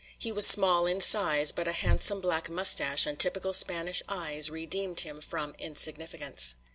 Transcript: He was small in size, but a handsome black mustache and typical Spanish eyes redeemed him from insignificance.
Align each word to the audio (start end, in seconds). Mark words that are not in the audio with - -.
He 0.17 0.31
was 0.31 0.47
small 0.47 0.87
in 0.87 0.99
size, 0.99 1.51
but 1.51 1.67
a 1.67 1.73
handsome 1.73 2.21
black 2.21 2.49
mustache 2.49 3.05
and 3.05 3.19
typical 3.19 3.53
Spanish 3.53 4.01
eyes 4.09 4.49
redeemed 4.49 5.01
him 5.01 5.21
from 5.21 5.53
insignificance. 5.59 6.55